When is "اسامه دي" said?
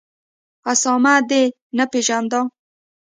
0.71-1.43